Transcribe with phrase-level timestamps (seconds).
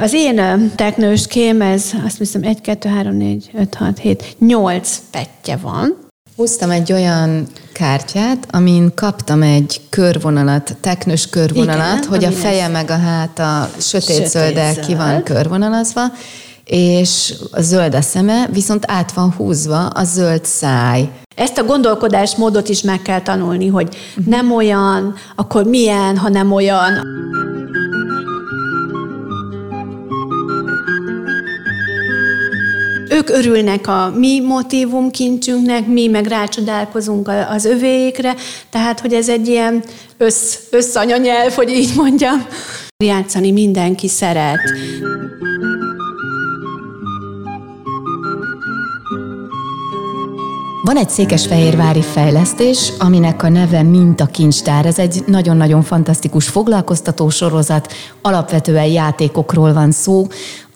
[0.00, 5.56] Az én teknőském, ez azt hiszem 1, 2, 3, 4, 5, 6, 7, 8 petje
[5.56, 5.96] van.
[6.36, 12.90] Húztam egy olyan kártyát, amin kaptam egy körvonalat, teknős körvonalat, Igen, hogy a feje meg
[12.90, 16.02] a háta sötét zöldel ki van körvonalazva,
[16.64, 21.10] és a zöld a szeme, viszont át van húzva a zöld száj.
[21.36, 23.96] Ezt a gondolkodásmódot is meg kell tanulni, hogy
[24.26, 27.02] nem olyan, akkor milyen, ha nem olyan.
[33.20, 38.34] Ők örülnek a mi motivumkincsünknek, mi meg rácsodálkozunk az övéikre,
[38.70, 39.82] tehát hogy ez egy ilyen
[40.16, 42.46] össz, összanyanyelv, hogy így mondjam.
[43.04, 44.60] Játszani mindenki szeret.
[50.82, 54.86] Van egy székesfehérvári fejlesztés, aminek a neve Mintakincstár.
[54.86, 60.26] Ez egy nagyon-nagyon fantasztikus foglalkoztató sorozat, alapvetően játékokról van szó.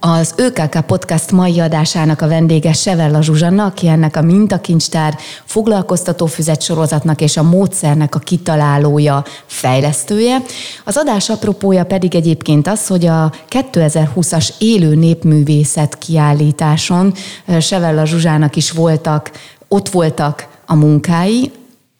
[0.06, 6.62] Az ÖKK Podcast mai adásának a vendége Sevella Zsuzsanna, aki ennek a Mintakincstár foglalkoztató füzet
[6.62, 10.42] sorozatnak és a módszernek a kitalálója, fejlesztője.
[10.84, 17.14] Az adás apropója pedig egyébként az, hogy a 2020-as élő népművészet kiállításon
[17.60, 19.30] Sevella Zsuzsának is voltak
[19.68, 21.52] ott voltak a munkái,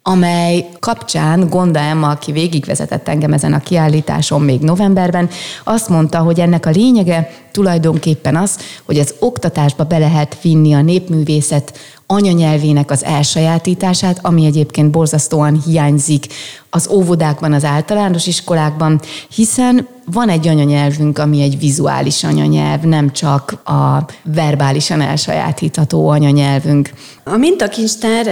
[0.06, 5.28] amely kapcsán Gonda Emma, aki végigvezetett engem ezen a kiállításon még novemberben,
[5.64, 10.82] azt mondta, hogy ennek a lényege tulajdonképpen az, hogy az oktatásba be lehet vinni a
[10.82, 16.26] népművészet anyanyelvének az elsajátítását, ami egyébként borzasztóan hiányzik
[16.70, 19.00] az óvodákban, az általános iskolákban,
[19.34, 26.90] hiszen van egy anyanyelvünk, ami egy vizuális anyanyelv, nem csak a verbálisan elsajátítható anyanyelvünk.
[27.24, 28.26] A mintakincstár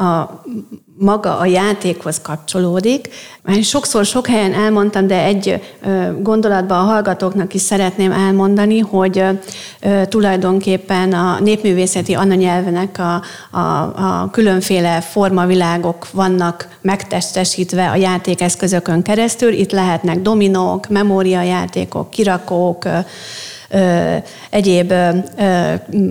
[0.00, 0.42] a
[0.98, 3.08] maga a játékhoz kapcsolódik.
[3.42, 5.62] Már sokszor sok helyen elmondtam, de egy
[6.20, 9.24] gondolatban a hallgatóknak is szeretném elmondani, hogy
[10.08, 13.22] tulajdonképpen a népművészeti anyanyelvenek a,
[13.58, 19.52] a, a különféle formavilágok vannak megtestesítve a játékeszközökön keresztül.
[19.52, 22.86] Itt lehetnek dominók, memóriajátékok, kirakók,
[24.50, 24.92] egyéb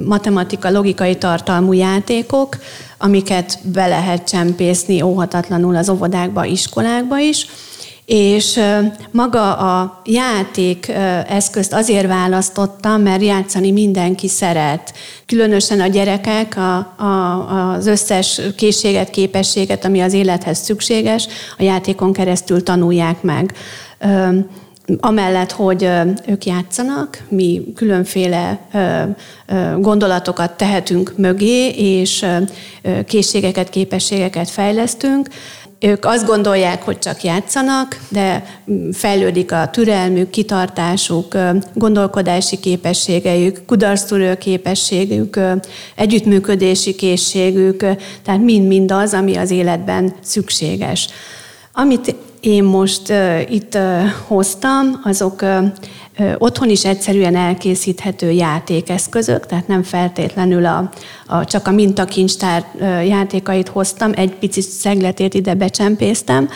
[0.05, 2.57] matematika, logikai tartalmú játékok,
[3.03, 7.47] amiket be lehet csempészni óhatatlanul az óvodákba, iskolákba is.
[8.05, 8.59] És
[9.11, 10.87] maga a játék
[11.27, 14.93] eszközt azért választottam, mert játszani mindenki szeret.
[15.25, 21.27] Különösen a gyerekek a, a, az összes készséget, képességet, ami az élethez szükséges,
[21.57, 23.53] a játékon keresztül tanulják meg
[24.99, 25.89] amellett, hogy
[26.27, 28.59] ők játszanak, mi különféle
[29.77, 32.25] gondolatokat tehetünk mögé, és
[33.05, 35.27] készségeket, képességeket fejlesztünk,
[35.79, 38.45] ők azt gondolják, hogy csak játszanak, de
[38.91, 41.37] fejlődik a türelmük, kitartásuk,
[41.73, 45.39] gondolkodási képességeik, kudarctúrő képességük,
[45.95, 47.77] együttműködési készségük,
[48.23, 51.07] tehát mind-mind az, ami az életben szükséges.
[51.73, 55.71] Amit én most uh, itt uh, hoztam, azok uh,
[56.37, 60.91] otthon is egyszerűen elkészíthető játékeszközök, tehát nem feltétlenül a,
[61.27, 62.65] a, csak a mintakincstár
[63.05, 66.49] játékait hoztam, egy picit szegletét ide becsempésztem,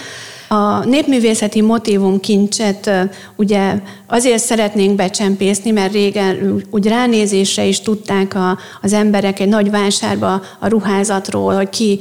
[0.48, 2.92] a népművészeti motivum kincset
[3.36, 3.74] ugye
[4.08, 10.42] azért szeretnénk becsempészni, mert régen úgy ránézésre is tudták a, az emberek egy nagy vásárba
[10.60, 12.00] a ruházatról, hogy ki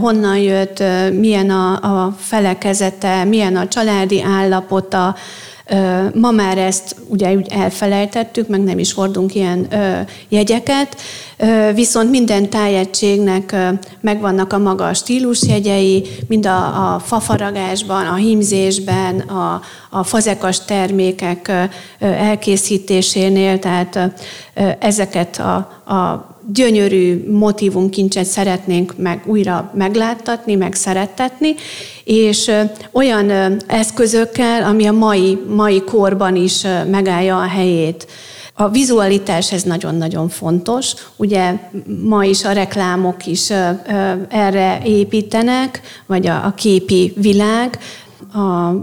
[0.00, 0.82] honnan jött,
[1.12, 5.14] milyen a, a felekezete, milyen a családi állapota,
[6.14, 9.68] Ma már ezt ugye úgy elfelejtettük, meg nem is hordunk ilyen
[10.28, 10.96] jegyeket,
[11.74, 13.56] viszont minden tájegységnek
[14.00, 19.60] megvannak a maga stílusjegyei, mind a, a fafaragásban, a hímzésben, a,
[19.90, 21.52] a fazekas termékek
[21.98, 23.98] elkészítésénél, tehát
[24.78, 25.54] ezeket a,
[25.94, 31.54] a gyönyörű motivumkincset szeretnénk meg újra megláttatni, meg szerettetni,
[32.04, 32.50] és
[32.92, 33.30] olyan
[33.66, 38.06] eszközökkel, ami a mai, mai korban is megállja a helyét.
[38.56, 40.92] A vizualitás ez nagyon-nagyon fontos.
[41.16, 41.58] Ugye
[42.02, 43.50] ma is a reklámok is
[44.28, 47.78] erre építenek, vagy a, a képi világ.
[48.32, 48.74] A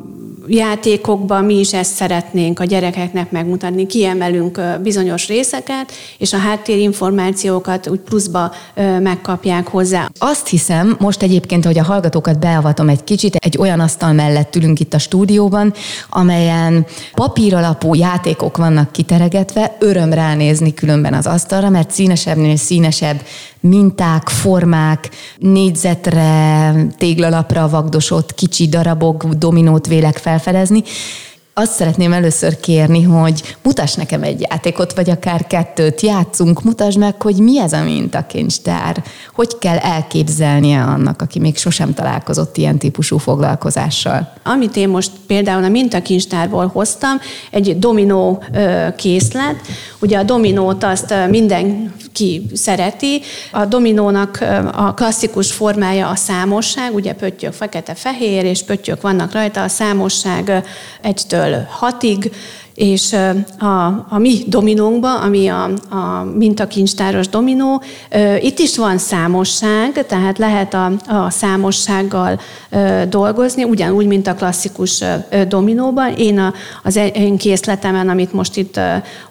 [0.48, 3.86] játékokban mi is ezt szeretnénk a gyerekeknek megmutatni.
[3.86, 8.52] Kiemelünk bizonyos részeket, és a háttérinformációkat úgy pluszba
[9.00, 10.10] megkapják hozzá.
[10.18, 14.80] Azt hiszem, most egyébként, hogy a hallgatókat beavatom egy kicsit, egy olyan asztal mellett ülünk
[14.80, 15.74] itt a stúdióban,
[16.10, 23.22] amelyen papíralapú játékok vannak kiteregetve, öröm ránézni különben az asztalra, mert színesebbnél színesebb
[23.62, 30.84] minták, formák, négyzetre, téglalapra vagdosott kicsi darabok, dominót vélek felfedezni,
[31.54, 37.22] azt szeretném először kérni, hogy mutass nekem egy játékot, vagy akár kettőt játszunk, mutasd meg,
[37.22, 39.04] hogy mi ez a mintakincstár,
[39.34, 44.34] hogy kell elképzelnie annak, aki még sosem találkozott ilyen típusú foglalkozással.
[44.44, 47.19] Amit én most például a mintakincstárból hoztam,
[47.52, 48.44] egy dominó
[48.96, 49.56] készlet.
[50.00, 51.14] Ugye a dominót azt
[52.19, 53.22] mindenki szereti.
[53.52, 59.68] A dominónak a klasszikus formája a számosság, ugye pöttyök fekete-fehér, és pöttyök vannak rajta, a
[59.68, 60.63] számosság
[61.02, 62.31] egytől hatig,
[62.73, 63.15] és
[63.59, 67.81] a, a mi dominónkban, ami a, a mintakincstáros dominó,
[68.39, 72.39] itt is van számosság, tehát lehet a, a számossággal
[73.09, 75.03] dolgozni, ugyanúgy, mint a klasszikus
[75.47, 76.13] dominóban.
[76.18, 76.53] Én a,
[76.83, 78.79] az e, én készletemen, amit most itt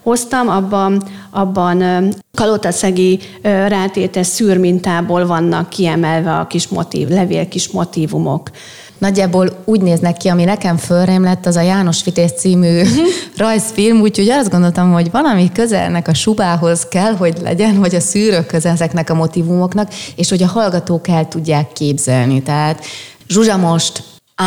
[0.02, 8.50] hoztam, abban, abban kalotaszegi rátétes szűrmintából vannak kiemelve a kis motív, levél kis motívumok
[9.00, 13.06] nagyjából úgy néznek ki, ami nekem fölrém lett, az a János Vitéz című uh-huh.
[13.36, 18.66] rajzfilm, úgyhogy azt gondoltam, hogy valami közelnek a subához kell, hogy legyen, vagy a szűrőkhöz
[18.66, 22.42] ezeknek a motivumoknak, és hogy a hallgatók el tudják képzelni.
[22.42, 22.84] Tehát
[23.28, 24.02] Zsuzsa most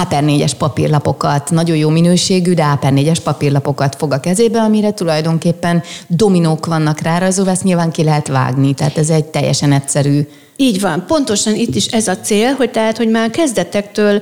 [0.09, 6.99] A4-es papírlapokat, nagyon jó minőségű, de A4-es papírlapokat fog a kezébe, amire tulajdonképpen dominók vannak
[6.99, 11.75] rárajzolva, ezt nyilván ki lehet vágni, tehát ez egy teljesen egyszerű így van, pontosan itt
[11.75, 14.21] is ez a cél, hogy tehát, hogy már kezdetektől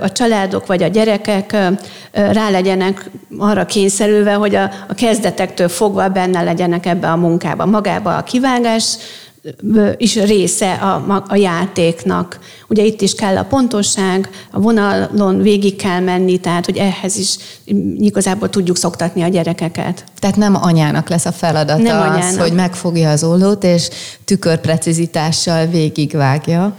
[0.00, 1.56] a családok vagy a gyerekek
[2.12, 8.16] rá legyenek arra kényszerülve, hogy a, a kezdetektől fogva benne legyenek ebbe a munkába, magába
[8.16, 8.96] a kivágás,
[9.96, 12.38] is része a, a játéknak.
[12.68, 17.36] Ugye itt is kell a pontosság, a vonalon végig kell menni, tehát hogy ehhez is
[17.98, 20.04] igazából tudjuk szoktatni a gyerekeket.
[20.18, 22.40] Tehát nem anyának lesz a feladata nem az, anyának.
[22.40, 23.88] hogy megfogja az ollót, és
[24.24, 26.76] tükörprecizitással végigvágja.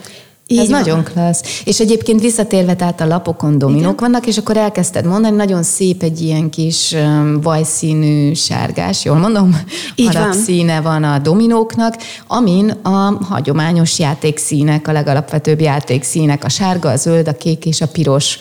[0.48, 0.80] Így Ez van.
[0.80, 1.62] nagyon klassz.
[1.66, 3.96] És egyébként visszatérve, tehát a lapokon dominók Igen.
[3.96, 6.96] vannak, és akkor elkezdted mondani, nagyon szép egy ilyen kis
[7.42, 9.62] vajszínű sárgás, jól mondom?
[9.96, 10.34] Így van.
[10.34, 11.96] színe van a dominóknak,
[12.28, 17.88] amin a hagyományos játékszínek, a legalapvetőbb játékszínek, a sárga, a zöld, a kék és a
[17.88, 18.40] piros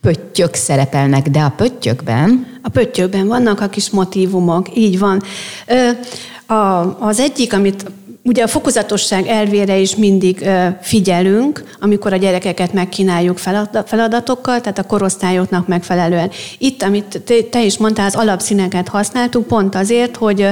[0.00, 2.46] pöttyök szerepelnek, de a pöttyökben...
[2.62, 5.22] A pöttyökben vannak a kis motívumok, így van.
[5.66, 5.88] Ö,
[6.54, 7.84] a, az egyik, amit
[8.26, 10.48] Ugye a fokozatosság elvére is mindig
[10.80, 13.38] figyelünk, amikor a gyerekeket megkínáljuk
[13.84, 16.30] feladatokkal, tehát a korosztályoknak megfelelően.
[16.58, 20.48] Itt, amit te is mondtál, az alapszíneket használtuk pont azért, hogy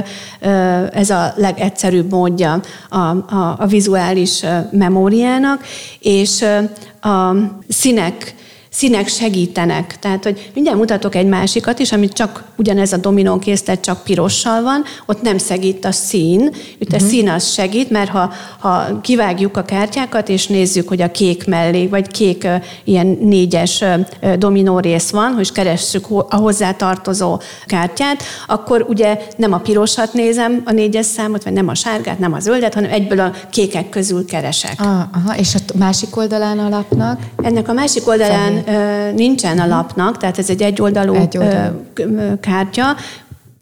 [0.91, 5.65] ez a legegyszerűbb módja a, a, a vizuális memóriának,
[5.99, 6.45] és
[7.01, 7.35] a
[7.67, 8.35] színek
[8.73, 9.99] színek segítenek.
[9.99, 14.61] Tehát, hogy mindjárt mutatok egy másikat is, amit csak ugyanez a dominó készlet csak pirossal
[14.61, 16.39] van, ott nem segít a szín,
[16.77, 17.01] itt uh-huh.
[17.01, 17.05] a mhm.
[17.05, 21.87] szín az segít, mert ha, ha kivágjuk a kártyákat, és nézzük, hogy a kék mellé,
[21.87, 22.47] vagy kék
[22.83, 23.83] ilyen négyes
[24.37, 30.61] dominó rész van, hogy keressük a hozzá tartozó kártyát, akkor ugye nem a pirosat nézem,
[30.65, 34.25] a négyes számot, vagy nem a sárgát, nem a zöldet, hanem egyből a kékek közül
[34.25, 34.75] keresek.
[34.77, 37.19] Ah, aha, és a másik oldalán a lapnak?
[37.43, 38.62] Ennek a másik oldalán
[39.15, 41.85] nincsen a lapnak, tehát ez egy egyoldalú, egyoldalú.
[42.41, 42.95] kártya.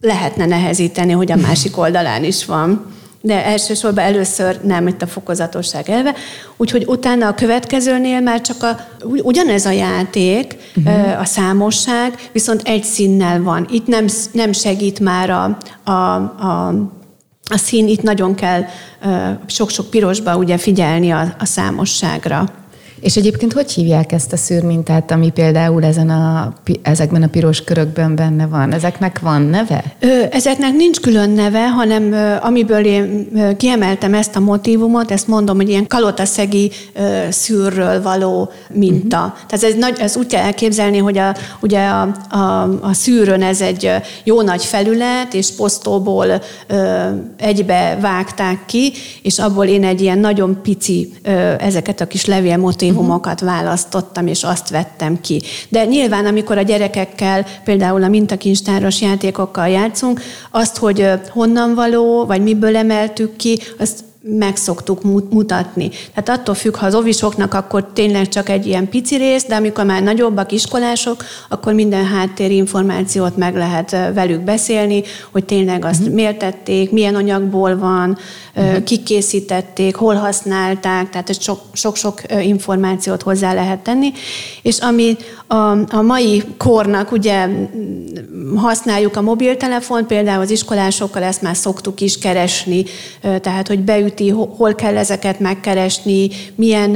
[0.02, 5.90] Lehetne nehezíteni, hogy a másik oldalán is van de elsősorban először nem itt a fokozatosság
[5.90, 6.14] elve.
[6.58, 11.20] Úgyhogy utána a következőnél már csak a, ugyanez a játék, uh-huh.
[11.20, 13.68] a számosság, viszont egy színnel van.
[13.72, 15.58] Itt nem, nem segít már a,
[15.92, 16.68] a, a,
[17.50, 18.66] a szín, itt nagyon kell
[19.46, 22.61] sok-sok pirosba ugye figyelni a, a számosságra.
[23.02, 28.16] És egyébként hogy hívják ezt a szűrmintát, ami például ezen a, ezekben a piros körökben
[28.16, 28.74] benne van?
[28.74, 29.84] Ezeknek van neve?
[30.32, 33.28] Ezeknek nincs külön neve, hanem amiből én
[33.58, 36.72] kiemeltem ezt a motivumot, ezt mondom, hogy ilyen kalotaszegi
[37.30, 39.18] szűrről való minta.
[39.18, 39.34] Uh-huh.
[39.48, 43.62] Tehát ez, nagy, ez úgy kell elképzelni, hogy a, ugye a, a, a szűrön ez
[43.62, 43.92] egy
[44.24, 48.92] jó nagy felület, és posztóból ö, egybe vágták ki,
[49.22, 51.30] és abból én egy ilyen nagyon pici ö,
[51.60, 52.58] ezeket a kis levél
[52.92, 55.42] motivumokat választottam, és azt vettem ki.
[55.70, 60.22] De nyilván, amikor a gyerekekkel, például a mintakincstáros játékokkal játszunk,
[60.52, 65.90] azt, hogy honnan való, vagy miből emeltük ki, azt meg szoktuk mutatni.
[66.14, 69.86] Tehát attól függ, ha az ovisoknak, akkor tényleg csak egy ilyen pici rész, de amikor
[69.86, 76.16] már nagyobbak iskolások, akkor minden háttérinformációt meg lehet velük beszélni, hogy tényleg azt uh-huh.
[76.16, 78.18] miért tették, milyen anyagból van,
[78.56, 78.84] uh-huh.
[78.84, 81.38] kik készítették, hol használták, tehát
[81.74, 84.12] sok-sok információt hozzá lehet tenni.
[84.62, 85.16] És ami
[85.48, 87.48] a, a mai kornak ugye
[88.56, 92.84] használjuk a mobiltelefon, például az iskolásokkal ezt már szoktuk is keresni,
[93.22, 96.92] tehát hogy beüt beüti, hol kell ezeket megkeresni, milyen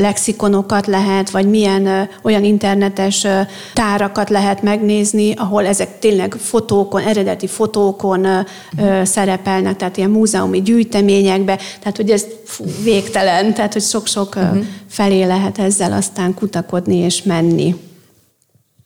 [0.00, 3.26] lexikonokat lehet, vagy milyen olyan internetes
[3.72, 9.04] tárakat lehet megnézni, ahol ezek tényleg fotókon, eredeti fotókon uh-huh.
[9.04, 14.64] szerepelnek, tehát ilyen múzeumi gyűjteményekbe, tehát hogy ez fú, végtelen, tehát hogy sok-sok uh-huh.
[14.88, 17.74] felé lehet ezzel aztán kutakodni és menni.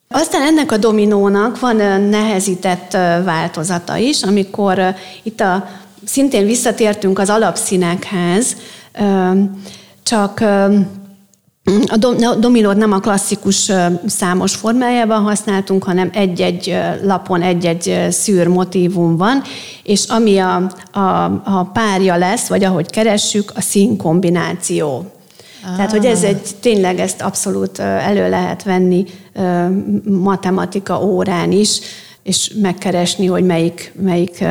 [0.09, 2.93] Aztán ennek a dominónak van nehezített
[3.25, 5.69] változata is, amikor itt a,
[6.05, 8.57] szintén visszatértünk az alapszínekhez,
[10.03, 10.45] csak
[11.87, 11.97] a
[12.39, 13.73] dominót nem a klasszikus
[14.07, 19.43] számos formájában használtunk, hanem egy-egy lapon egy-egy szűr motívum van,
[19.83, 25.05] és ami a, a, a párja lesz, vagy ahogy keressük, a színkombináció.
[25.65, 25.77] Ah.
[25.77, 29.05] Tehát, hogy ez egy, tényleg ezt abszolút elő lehet venni
[30.05, 31.81] matematika órán is,
[32.25, 34.45] és megkeresni, hogy melyik, melyik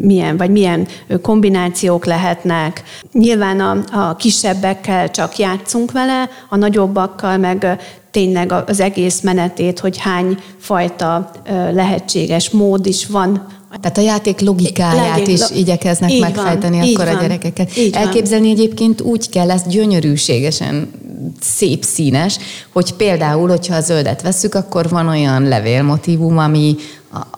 [0.00, 0.86] milyen, vagy milyen
[1.22, 2.82] kombinációk lehetnek.
[3.12, 9.98] Nyilván a, a kisebbekkel csak játszunk vele, a nagyobbakkal meg tényleg az egész menetét, hogy
[9.98, 11.30] hány fajta
[11.72, 13.46] lehetséges mód is van
[13.80, 17.76] tehát a játék logikáját is lo- igyekeznek így megfejteni van, akkor a gyerekeket.
[17.76, 18.56] Így Elképzelni van.
[18.56, 20.90] egyébként úgy kell ezt gyönyörűségesen
[21.40, 22.38] szép színes,
[22.72, 26.76] hogy például, hogyha a zöldet veszük, akkor van olyan levélmotívum, ami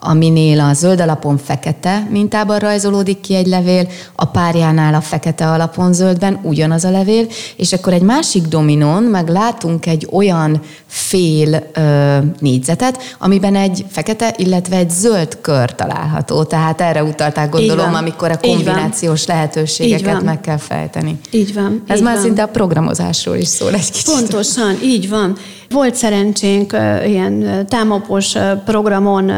[0.01, 5.93] aminél a zöld alapon fekete mintában rajzolódik ki egy levél, a párjánál a fekete alapon
[5.93, 7.27] zöldben ugyanaz a levél,
[7.57, 14.35] és akkor egy másik dominón meg látunk egy olyan fél ö, négyzetet, amiben egy fekete,
[14.37, 16.43] illetve egy zöld kör található.
[16.43, 21.19] Tehát erre utalták gondolom, amikor a kombinációs lehetőségeket meg kell fejteni.
[21.31, 21.83] Így van.
[21.87, 22.23] Ez így már van.
[22.23, 24.15] szinte a programozásról is szól egy kicsit.
[24.15, 25.37] Pontosan, így van.
[25.71, 26.77] Volt szerencsénk
[27.07, 29.33] ilyen támopos programon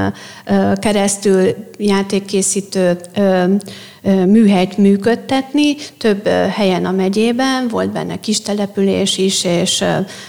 [0.78, 2.96] keresztül játékkészítő
[4.26, 9.84] műhelyt működtetni, több helyen a megyében, volt benne kis település is, és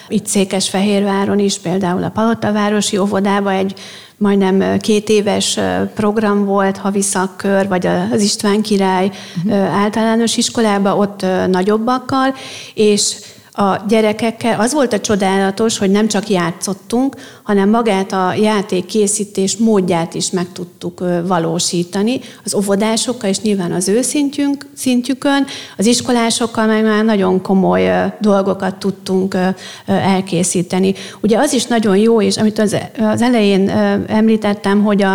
[0.08, 3.74] itt Székesfehérváron is, például a Palotavárosi óvodában egy
[4.18, 5.60] majdnem két éves
[5.96, 9.12] program volt, havi szakkör, vagy az István király
[9.46, 9.82] uh-huh.
[9.82, 12.36] általános iskolába, ott nagyobbakkal,
[12.74, 13.16] és
[13.52, 14.60] a gyerekekkel.
[14.60, 17.16] Az volt a csodálatos, hogy nem csak játszottunk,
[17.48, 22.20] hanem magát a játék készítés módját is meg tudtuk valósítani.
[22.44, 25.46] Az óvodásokkal és nyilván az ő szintjünk, szintjükön,
[25.78, 29.38] az iskolásokkal meg már nagyon komoly dolgokat tudtunk
[29.86, 30.94] elkészíteni.
[31.22, 32.76] Ugye az is nagyon jó, és amit az,
[33.22, 33.70] elején
[34.08, 35.14] említettem, hogy a,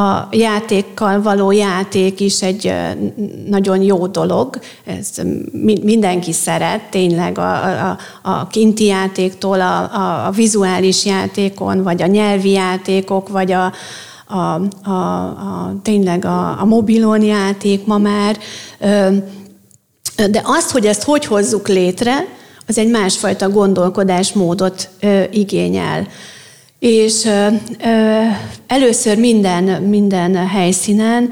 [0.00, 2.72] a játékkal való játék is egy
[3.48, 4.58] nagyon jó dolog.
[4.84, 5.10] Ez
[5.82, 11.04] mindenki szeret, tényleg a, a, a kinti játéktól a, a, a vizuális
[11.64, 13.72] játékon, vagy a nyelvi játékok, vagy a,
[14.26, 18.38] a, a, a, tényleg a, a mobilon játék ma már.
[20.30, 22.26] De azt, hogy ezt hogy hozzuk létre,
[22.66, 24.88] az egy másfajta gondolkodásmódot
[25.30, 26.06] igényel.
[26.78, 27.28] És
[28.66, 31.30] először minden, minden helyszínen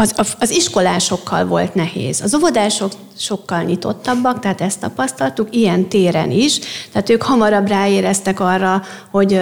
[0.00, 2.20] az, az iskolásokkal volt nehéz.
[2.20, 6.58] Az óvodások sokkal nyitottabbak, tehát ezt tapasztaltuk, ilyen téren is.
[6.92, 9.40] Tehát ők hamarabb ráéreztek arra, hogy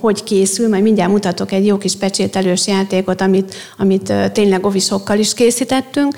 [0.00, 5.34] hogy készül, majd mindjárt mutatok egy jó kis pecsételős játékot, amit, amit tényleg ovisokkal is
[5.34, 6.14] készítettünk.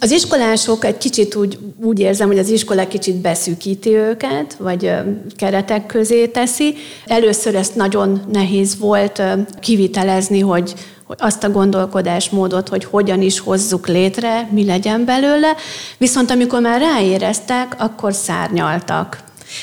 [0.00, 4.92] Az iskolások egy kicsit úgy, úgy érzem, hogy az iskola kicsit beszűkíti őket, vagy
[5.36, 6.74] keretek közé teszi.
[7.06, 9.22] Először ezt nagyon nehéz volt
[9.60, 10.74] kivitelezni, hogy,
[11.06, 15.52] hogy azt a gondolkodásmódot, hogy hogyan is hozzuk létre, mi legyen belőle,
[15.98, 19.22] viszont amikor már ráéreztek, akkor szárnyaltak.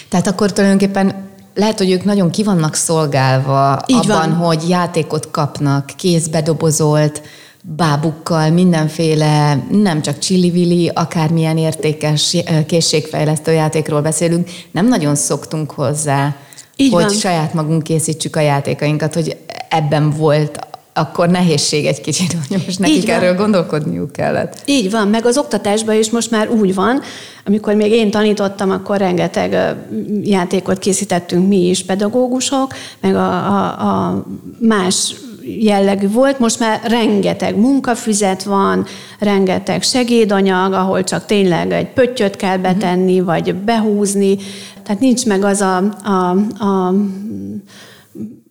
[0.09, 4.33] Tehát akkor tulajdonképpen lehet, hogy ők nagyon ki vannak szolgálva Így abban, van.
[4.33, 7.21] hogy játékot kapnak, kézbe dobozolt,
[7.61, 16.35] bábukkal, mindenféle, nem csak csillivili, akármilyen értékes készségfejlesztő játékról beszélünk, nem nagyon szoktunk hozzá,
[16.75, 17.13] Így hogy van.
[17.13, 19.37] saját magunk készítsük a játékainkat, hogy
[19.69, 20.59] ebben volt
[20.93, 24.61] akkor nehézség egy kicsit, hogy most nekik erről gondolkodniuk kellett.
[24.65, 27.01] Így van, meg az oktatásban is most már úgy van,
[27.45, 29.75] amikor még én tanítottam, akkor rengeteg
[30.23, 34.25] játékot készítettünk mi is, pedagógusok, meg a, a, a
[34.59, 35.15] más
[35.59, 38.85] jellegű volt, most már rengeteg munkafüzet van,
[39.19, 44.37] rengeteg segédanyag, ahol csak tényleg egy pöttyöt kell betenni, vagy behúzni,
[44.83, 46.29] tehát nincs meg az a, a,
[46.63, 46.93] a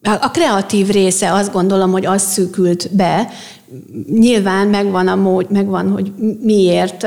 [0.03, 3.29] a kreatív része azt gondolom, hogy az szűkült be.
[4.11, 7.07] Nyilván megvan a mód, megvan, hogy miért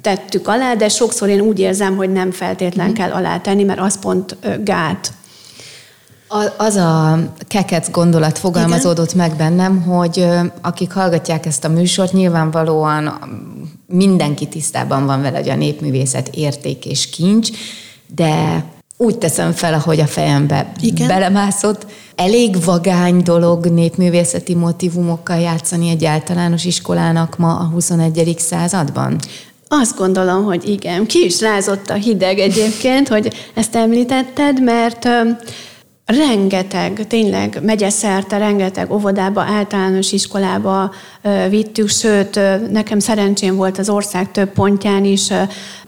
[0.00, 2.94] tettük alá, de sokszor én úgy érzem, hogy nem feltétlen mhm.
[2.94, 5.12] kell alá tenni, mert az pont gát.
[6.56, 9.28] Az a kekec gondolat fogalmazódott Igen?
[9.28, 10.26] meg bennem, hogy
[10.62, 13.18] akik hallgatják ezt a műsort, nyilvánvalóan
[13.86, 17.50] mindenki tisztában van vele, hogy a népművészet érték és kincs,
[18.14, 18.64] de
[18.96, 21.06] úgy teszem fel, ahogy a fejembe Igen?
[21.06, 21.86] belemászott.
[22.16, 28.34] Elég vagány dolog népművészeti motivumokkal játszani egy általános iskolának ma a 21.
[28.38, 29.18] században?
[29.68, 31.06] Azt gondolom, hogy igen.
[31.06, 35.08] Ki is rázott a hideg egyébként, hogy ezt említetted, mert
[36.06, 40.92] rengeteg, tényleg megyeszerte, rengeteg óvodába, általános iskolába
[41.48, 45.28] vittük, sőt, nekem szerencsém volt az ország több pontján is,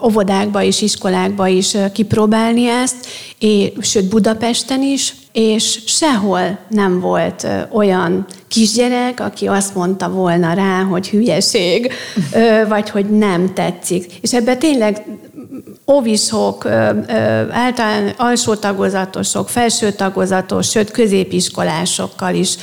[0.04, 3.06] óvodákba is, iskolákba is kipróbálni ezt,
[3.38, 10.82] és, sőt Budapesten is, és sehol nem volt olyan kisgyerek, aki azt mondta volna rá,
[10.82, 11.92] hogy hülyeség,
[12.68, 14.12] vagy hogy nem tetszik.
[14.20, 15.04] És ebben tényleg
[15.92, 16.66] óvisok,
[17.50, 22.56] általán alsó tagozatosok, felső tagozatos, sőt középiskolásokkal is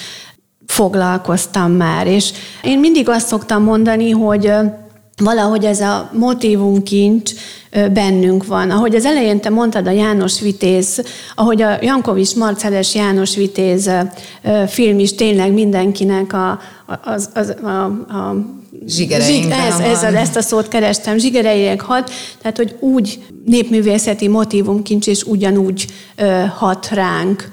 [0.68, 2.08] foglalkoztam már.
[2.08, 2.32] És
[2.64, 4.52] én mindig azt szoktam mondani, hogy
[5.18, 7.32] valahogy ez a motivumkincs
[7.94, 8.72] bennünk van.
[8.72, 11.04] Ahogy az elején te mondtad a János Vitéz,
[11.36, 13.90] ahogy a Jankovics Marceles János Vitéz
[14.68, 16.60] film is tényleg mindenkinek a,
[17.04, 17.84] az, az, a,
[18.16, 18.36] a
[18.88, 19.52] Zsigereink.
[19.52, 25.24] ez, ez a, ezt a szót kerestem, zsigereink hat, tehát hogy úgy népművészeti motivumkincs és
[25.24, 27.52] ugyanúgy ö, hat ránk.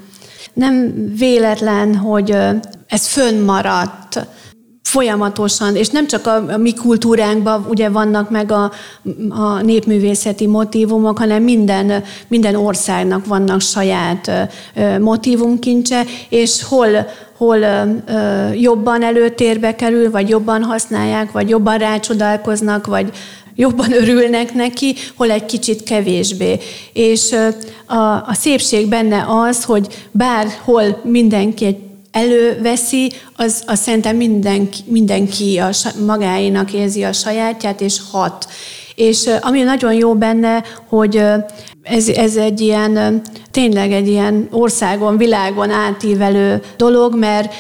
[0.53, 2.51] Nem véletlen, hogy ö,
[2.87, 4.27] ez fönnmaradt,
[4.93, 8.73] folyamatosan, és nem csak a, a mi kultúránkban ugye vannak meg a,
[9.29, 14.31] a népművészeti motivumok, hanem minden, minden országnak vannak saját
[15.01, 16.89] motivumkincse, és hol,
[17.37, 17.59] hol
[18.55, 23.11] jobban előtérbe kerül, vagy jobban használják, vagy jobban rácsodálkoznak, vagy
[23.55, 26.59] jobban örülnek neki, hol egy kicsit kevésbé.
[26.93, 27.35] És
[27.87, 27.97] a,
[28.27, 35.71] a szépség benne az, hogy bárhol mindenki egy előveszi, az, az szerintem mindenki, mindenki a,
[36.07, 38.47] magáénak érzi a sajátját, és hat.
[38.95, 41.23] És ami nagyon jó benne, hogy
[41.83, 47.55] ez, ez egy ilyen, tényleg egy ilyen országon, világon átívelő dolog, mert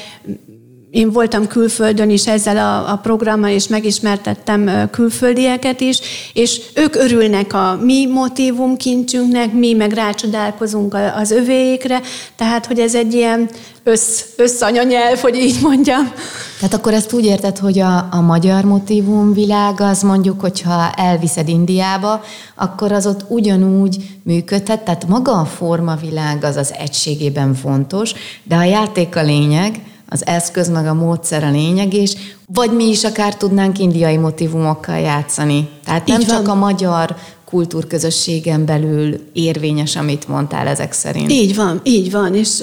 [0.92, 5.98] én voltam külföldön is ezzel a, a programmal, és megismertettem külföldieket is,
[6.33, 12.00] és ők örülnek a mi motivumkincsünknek, mi meg rácsodálkozunk az övéikre,
[12.37, 13.50] tehát, hogy ez egy ilyen
[13.83, 16.12] össz, összanyanyelv, hogy így mondjam.
[16.59, 21.48] Tehát akkor ezt úgy érted, hogy a, a magyar motivum világ az mondjuk, hogyha elviszed
[21.48, 22.22] Indiába,
[22.55, 28.12] akkor az ott ugyanúgy működhet, tehát maga a formavilág az az egységében fontos,
[28.44, 29.81] de a játék a lényeg,
[30.12, 32.14] az eszköz meg a módszer a lényeg, és
[32.46, 35.68] vagy mi is akár tudnánk indiai motivumokkal játszani.
[35.85, 36.57] Tehát nem Így csak van.
[36.57, 41.31] a magyar kultúrközösségen belül érvényes, amit mondtál ezek szerint.
[41.31, 42.62] Így van, így van, és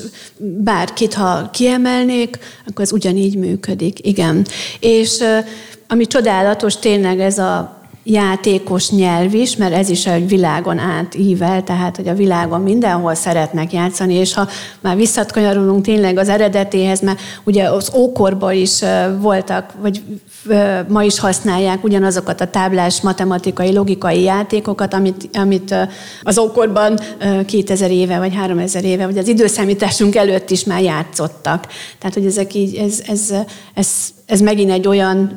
[0.64, 4.46] bárkit, ha kiemelnék, akkor ez ugyanígy működik, igen.
[4.80, 5.24] És
[5.88, 11.96] ami csodálatos tényleg ez a játékos nyelv is, mert ez is egy világon átível, tehát
[11.96, 14.48] hogy a világon mindenhol szeretnek játszani, és ha
[14.80, 18.80] már visszatkanyarulunk tényleg az eredetéhez, mert ugye az ókorban is
[19.20, 20.02] voltak, vagy
[20.88, 25.76] ma is használják ugyanazokat a táblás matematikai, logikai játékokat, amit, amit
[26.24, 27.00] az ókorban
[27.46, 31.68] 2000 éve vagy 3000 éve, vagy az időszámításunk előtt is már játszottak.
[32.00, 33.34] Tehát, hogy ezek így, ez, ez,
[33.74, 33.88] ez,
[34.30, 35.32] ez megint egy olyan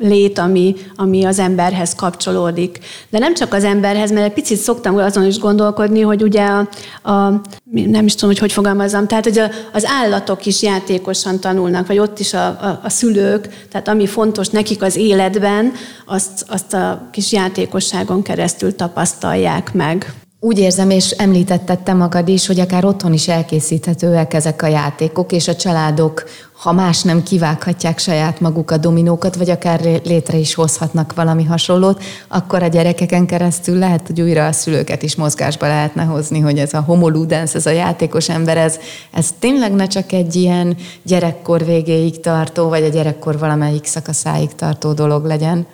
[0.00, 2.78] lét, ami, ami az emberhez kapcsolódik.
[3.10, 6.68] De nem csak az emberhez, mert egy picit szoktam azon is gondolkodni, hogy ugye a,
[7.10, 11.86] a nem is tudom, hogy hogy fogalmazom, tehát hogy a, az állatok is játékosan tanulnak,
[11.86, 15.72] vagy ott is a, a, a szülők, tehát ami fontos nekik az életben,
[16.06, 20.14] azt, azt a kis játékosságon keresztül tapasztalják meg.
[20.40, 25.32] Úgy érzem, és említetted te magad is, hogy akár otthon is elkészíthetőek ezek a játékok,
[25.32, 26.24] és a családok,
[26.62, 32.02] ha más nem kivághatják saját maguk a dominókat, vagy akár létre is hozhatnak valami hasonlót,
[32.28, 36.74] akkor a gyerekeken keresztül lehet, hogy újra a szülőket is mozgásba lehetne hozni, hogy ez
[36.74, 38.78] a homoludens, ez a játékos ember, ez,
[39.12, 44.92] ez tényleg ne csak egy ilyen gyerekkor végéig tartó, vagy a gyerekkor valamelyik szakaszáig tartó
[44.92, 45.66] dolog legyen.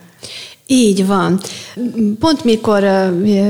[0.71, 1.41] Így van.
[2.19, 2.83] Pont mikor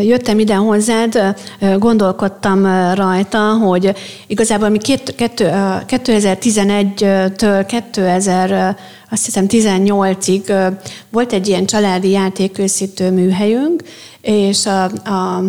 [0.02, 1.34] jöttem ide hozzád,
[1.78, 3.92] gondolkodtam rajta, hogy
[4.26, 8.76] igazából mi 2011-től 2000
[9.10, 10.72] azt hiszem 18-ig
[11.10, 13.82] volt egy ilyen családi játékőszítő műhelyünk,
[14.20, 15.42] és a, a,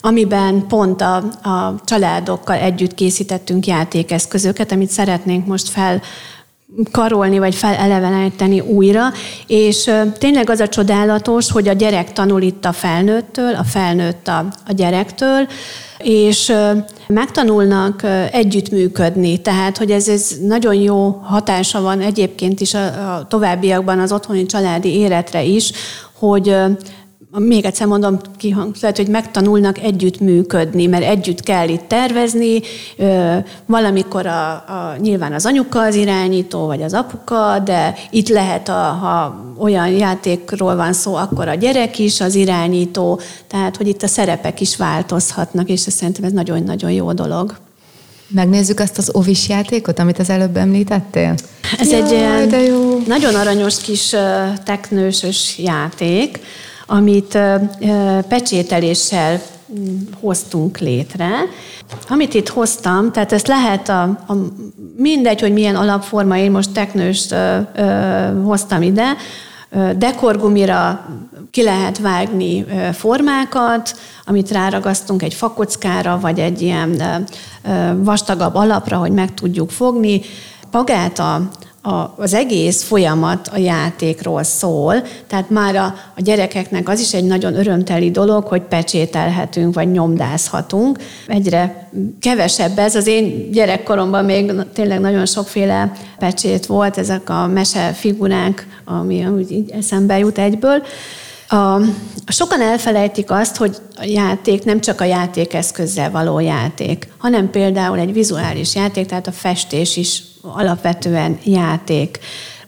[0.00, 6.02] amiben pont a, a családokkal együtt készítettünk játékeszközöket, amit szeretnénk most fel
[6.90, 9.02] karolni, vagy feleleveníteni újra,
[9.46, 14.38] és tényleg az a csodálatos, hogy a gyerek tanul itt a felnőttől, a felnőtt a,
[14.66, 15.46] a gyerektől,
[15.98, 16.52] és
[17.06, 23.98] megtanulnak együttműködni, tehát hogy ez, ez nagyon jó hatása van egyébként is a, a továbbiakban
[23.98, 25.72] az otthoni családi életre is,
[26.18, 26.54] hogy
[27.38, 28.18] még egyszer mondom,
[28.80, 32.60] lehet, hogy megtanulnak együtt működni, mert együtt kell itt tervezni,
[33.66, 38.72] valamikor a, a, nyilván az anyuka az irányító, vagy az apuka, de itt lehet, a,
[38.72, 44.06] ha olyan játékról van szó, akkor a gyerek is az irányító, tehát hogy itt a
[44.06, 47.56] szerepek is változhatnak, és szerintem ez nagyon-nagyon jó dolog.
[48.28, 51.34] Megnézzük azt az ovis játékot, amit az előbb említettél?
[51.78, 53.02] Ez Jaj, egy de jó.
[53.06, 54.14] nagyon aranyos kis
[54.64, 56.40] teknősös játék,
[56.86, 57.38] amit
[58.28, 59.40] pecsételéssel
[59.78, 61.30] mm, hoztunk létre.
[62.08, 64.34] Amit itt hoztam, tehát ezt lehet a, a
[64.96, 69.16] mindegy, hogy milyen alapforma, én most teknőst ö, ö, hoztam ide,
[69.96, 71.06] dekorgumira
[71.50, 77.02] ki lehet vágni formákat, amit ráragasztunk egy fakockára, vagy egy ilyen
[77.96, 80.20] vastagabb alapra, hogy meg tudjuk fogni.
[80.70, 81.18] Magát
[81.82, 85.84] a, az egész folyamat a játékról szól, tehát már a,
[86.16, 90.98] a gyerekeknek az is egy nagyon örömteli dolog, hogy pecsételhetünk, vagy nyomdázhatunk.
[91.26, 91.88] Egyre
[92.20, 99.26] kevesebb ez, az én gyerekkoromban még tényleg nagyon sokféle pecsét volt, ezek a mesefigurák, ami
[99.26, 100.82] úgy eszembe jut egyből.
[101.52, 101.80] A,
[102.26, 108.12] sokan elfelejtik azt, hogy a játék nem csak a játékeszközzel való játék, hanem például egy
[108.12, 112.18] vizuális játék, tehát a festés is alapvetően játék.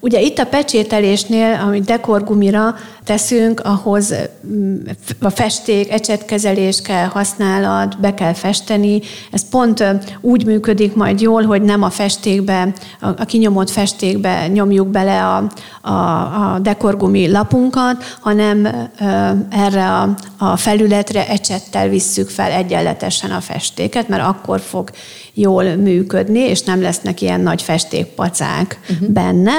[0.00, 4.14] Ugye itt a pecsételésnél, amit dekorgumira teszünk, ahhoz
[4.46, 4.76] mm,
[5.20, 9.00] a festék, ecsetkezelés kell használat, be kell festeni.
[9.30, 9.84] Ez pont
[10.20, 15.92] úgy működik majd jól, hogy nem a festékbe, a kinyomott festékbe nyomjuk bele a, a,
[16.52, 18.68] a dekorgumi lapunkat, hanem
[19.50, 24.90] erre a, a felületre ecsettel visszük fel egyenletesen a festéket, mert akkor fog
[25.34, 29.08] jól működni, és nem lesznek ilyen nagy festékpacák uh-huh.
[29.08, 29.52] benne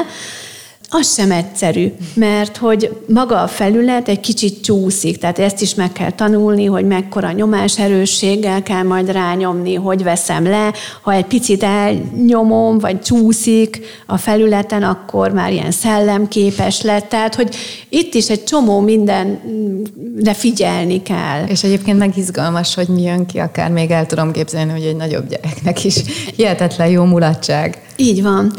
[0.90, 5.92] az sem egyszerű, mert hogy maga a felület egy kicsit csúszik, tehát ezt is meg
[5.92, 10.74] kell tanulni, hogy mekkora nyomás erősséggel kell majd rányomni, hogy veszem le.
[11.02, 17.10] Ha egy picit elnyomom, vagy csúszik a felületen, akkor már ilyen szellemképes lett.
[17.10, 17.56] Tehát, hogy
[17.90, 21.46] itt is egy csomó mindenre figyelni kell.
[21.48, 24.96] És egyébként meg izgalmas, hogy mi jön ki, akár még el tudom képzelni, hogy egy
[24.96, 25.96] nagyobb gyereknek is
[26.36, 27.82] hihetetlen jó mulatság.
[27.96, 28.54] Így van.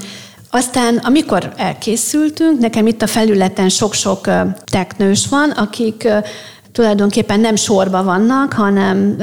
[0.56, 4.30] Aztán, amikor elkészültünk, nekem itt a felületen sok-sok
[4.64, 6.08] teknős van, akik
[6.72, 9.16] tulajdonképpen nem sorba vannak, hanem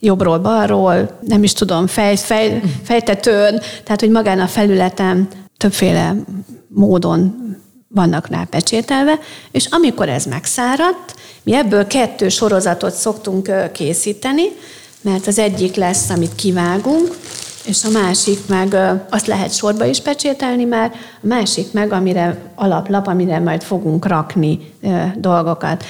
[0.00, 6.14] jobbról, balról, nem is tudom, fej, fej, fejtetőn, tehát hogy magán a felületen többféle
[6.68, 7.34] módon
[7.88, 9.18] vannak rá pecsételve,
[9.50, 14.44] és amikor ez megszáradt, mi ebből kettő sorozatot szoktunk készíteni,
[15.00, 17.16] mert az egyik lesz, amit kivágunk,
[17.66, 18.76] és a másik meg
[19.10, 24.72] azt lehet sorba is pecsételni már, a másik meg, amire alaplap, amire majd fogunk rakni
[25.16, 25.84] dolgokat.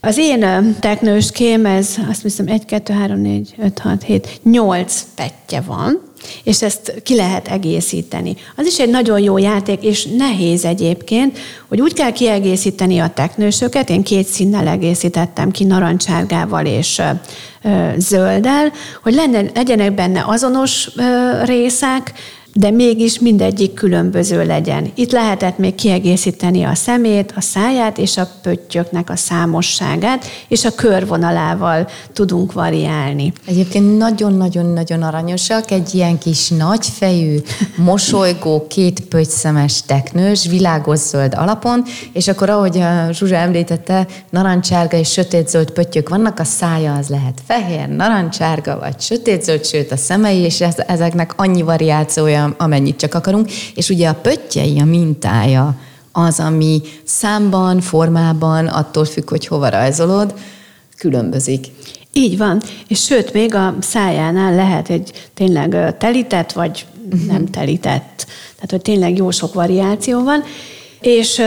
[0.00, 5.06] Az én teknős kém, ez azt hiszem 1, 2, 3, 4, 5, 6, 7, 8
[5.14, 6.00] petje van,
[6.42, 8.36] és ezt ki lehet egészíteni.
[8.56, 13.90] Az is egy nagyon jó játék, és nehéz egyébként, hogy úgy kell kiegészíteni a teknősöket,
[13.90, 17.02] én két színnel egészítettem ki, narancsárgával és
[17.96, 20.90] zölddel, hogy lenne, legyenek benne azonos
[21.44, 22.12] részek,
[22.54, 24.90] de mégis mindegyik különböző legyen.
[24.94, 30.74] Itt lehetett még kiegészíteni a szemét, a száját és a pöttyöknek a számosságát, és a
[30.74, 33.32] körvonalával tudunk variálni.
[33.46, 37.36] Egyébként nagyon-nagyon-nagyon aranyosak, egy ilyen kis nagyfejű,
[37.76, 45.12] mosolygó, két pöttyszemes teknős, világos zöld alapon, és akkor ahogy a Zsuzsa említette, narancsárga és
[45.12, 50.60] sötétzöld pöttyök vannak, a szája az lehet fehér, narancsárga vagy sötétzöld, sőt a szemei, és
[50.86, 55.76] ezeknek annyi variációja amennyit csak akarunk, és ugye a pöttyei, a mintája
[56.12, 60.34] az, ami számban, formában, attól függ, hogy hova rajzolod,
[60.96, 61.66] különbözik.
[62.12, 67.26] Így van, és sőt, még a szájánál lehet egy tényleg telített, vagy uh-huh.
[67.26, 68.26] nem telített.
[68.54, 70.42] Tehát, hogy tényleg jó sok variáció van.
[71.00, 71.42] És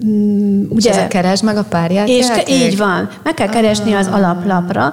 [0.00, 0.90] um, ugye...
[0.90, 2.08] És keresd meg a párját?
[2.08, 3.08] És ke- így van.
[3.22, 4.92] Meg kell keresni az alaplapra.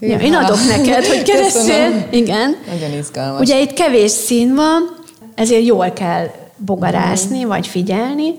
[0.00, 2.08] Ja, én adok neked, hogy keressél.
[2.10, 2.56] Igen.
[2.72, 3.40] Nagyon izgalmas.
[3.40, 4.96] Ugye itt kevés szín van,
[5.34, 7.48] ezért jól kell bogarászni, mm.
[7.48, 8.34] vagy figyelni.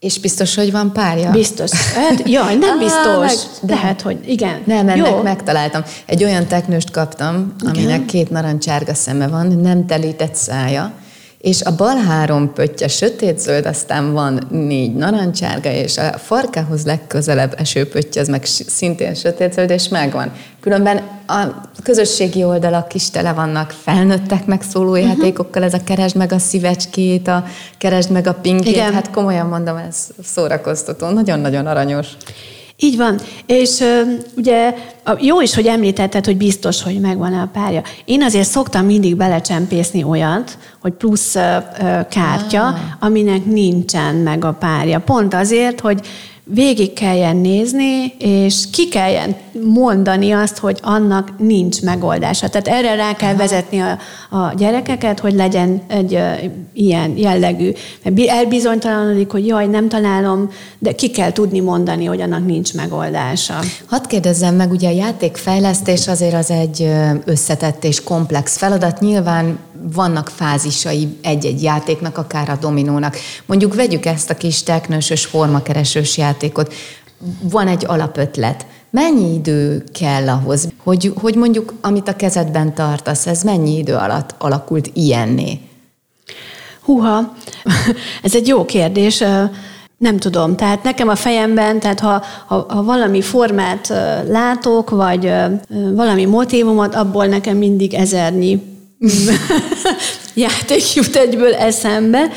[0.00, 1.30] És biztos, hogy van párja?
[1.30, 1.70] Biztos.
[1.70, 3.16] Hát, jaj, nem biztos.
[3.16, 4.62] Meg, de hát, hogy igen.
[4.64, 5.22] Nem, ennek Jó.
[5.22, 5.82] megtaláltam.
[6.06, 8.06] Egy olyan teknőst kaptam, aminek igen.
[8.06, 10.92] két narancsárga szeme van, nem telített szája,
[11.40, 17.88] és a bal három pöttye sötétzöld, aztán van négy narancsárga, és a farkához legközelebb eső
[17.88, 20.32] pöttye, az meg szintén sötétzöld, és megvan.
[20.60, 21.44] Különben a
[21.82, 25.06] közösségi oldalak is tele vannak felnőtteknek szóló uh-huh.
[25.06, 27.44] játékokkal, ez a keresd meg a szívecskét, a
[27.78, 28.92] keresd meg a pinkét, Igen.
[28.92, 32.06] hát komolyan mondom, ez szórakoztató, nagyon-nagyon aranyos.
[32.80, 33.18] Így van.
[33.46, 33.84] És
[34.36, 34.74] ugye
[35.18, 37.82] jó is, hogy említetted, hogy biztos, hogy megvan-e a párja.
[38.04, 41.32] Én azért szoktam mindig belecsempészni olyat, hogy plusz
[42.10, 42.74] kártya, ah.
[43.00, 45.00] aminek nincsen meg a párja.
[45.00, 46.00] Pont azért, hogy
[46.50, 52.48] végig kelljen nézni, és ki kelljen mondani azt, hogy annak nincs megoldása.
[52.48, 53.98] Tehát erre rá kell vezetni a,
[54.36, 56.20] a gyerekeket, hogy legyen egy uh,
[56.72, 57.72] ilyen jellegű.
[58.26, 63.58] Elbizonytalanodik, hogy jaj, nem találom, de ki kell tudni mondani, hogy annak nincs megoldása.
[63.86, 66.88] Hadd kérdezzem meg, ugye a játékfejlesztés azért az egy
[67.24, 69.00] összetett és komplex feladat.
[69.00, 73.16] Nyilván vannak fázisai egy-egy játéknak, akár a dominónak.
[73.46, 76.74] Mondjuk vegyük ezt a kis teknősös formakeresős játékot.
[77.42, 78.66] Van egy alapötlet.
[78.90, 84.34] Mennyi idő kell ahhoz, hogy, hogy mondjuk, amit a kezedben tartasz, ez mennyi idő alatt
[84.38, 85.60] alakult ilyenné?
[86.82, 87.34] Húha,
[88.22, 89.24] ez egy jó kérdés.
[89.98, 93.88] Nem tudom, tehát nekem a fejemben, tehát ha, ha, ha valami formát
[94.28, 95.32] látok, vagy
[95.94, 98.77] valami motivumot, abból nekem mindig ezernyi
[100.34, 102.28] játék jut egyből eszembe,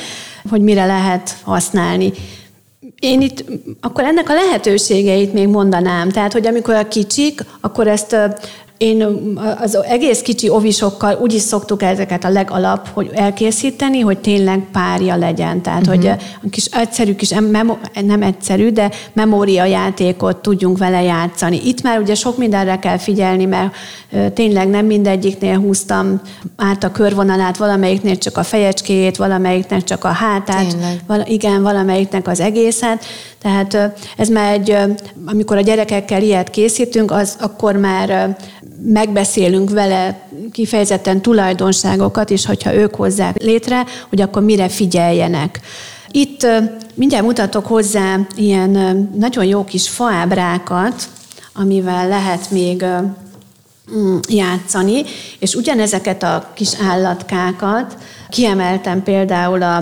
[0.49, 2.13] hogy mire lehet használni.
[2.99, 3.43] Én itt
[3.81, 6.09] akkor ennek a lehetőségeit még mondanám.
[6.09, 8.15] Tehát, hogy amikor a kicsik, akkor ezt
[8.81, 9.07] én
[9.61, 15.15] az egész kicsi ovisokkal úgy is szoktuk ezeket a legalap, hogy elkészíteni, hogy tényleg párja
[15.15, 15.61] legyen.
[15.61, 15.95] Tehát, uh-huh.
[15.95, 16.07] hogy
[16.43, 17.29] a kis egyszerű kis,
[18.05, 21.61] nem egyszerű, de memóriajátékot tudjunk vele játszani.
[21.63, 23.75] Itt már ugye sok mindenre kell figyelni, mert
[24.33, 26.21] tényleg nem mindegyiknél húztam
[26.55, 30.75] át a körvonalát, valamelyiknél csak a fejecskéjét, valamelyiknek csak a hátát,
[31.07, 33.05] val- igen, valamelyiknek az egészet.
[33.41, 34.77] Tehát ez már egy,
[35.25, 38.37] amikor a gyerekekkel ilyet készítünk, az akkor már
[38.83, 45.59] megbeszélünk vele kifejezetten tulajdonságokat, és hogyha ők hozzák létre, hogy akkor mire figyeljenek.
[46.11, 46.47] Itt
[46.93, 48.69] mindjárt mutatok hozzá ilyen
[49.15, 51.09] nagyon jó kis faábrákat,
[51.53, 52.85] amivel lehet még
[54.29, 55.03] játszani,
[55.39, 57.97] és ugyanezeket a kis állatkákat
[58.31, 59.75] kiemeltem például a,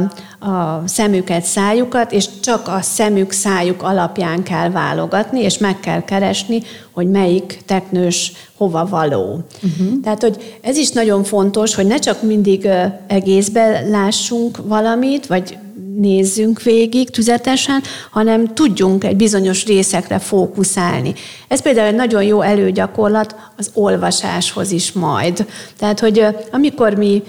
[0.49, 6.61] a szemüket, szájukat, és csak a szemük, szájuk alapján kell válogatni, és meg kell keresni,
[6.91, 9.39] hogy melyik teknős hova való.
[9.63, 9.99] Uh-huh.
[10.03, 12.67] Tehát, hogy ez is nagyon fontos, hogy ne csak mindig
[13.07, 15.57] egészben lássunk valamit, vagy
[15.99, 17.81] nézzünk végig tüzetesen,
[18.11, 21.13] hanem tudjunk egy bizonyos részekre fókuszálni.
[21.47, 25.45] Ez például egy nagyon jó előgyakorlat az olvasáshoz is majd.
[25.77, 27.23] Tehát, hogy amikor mi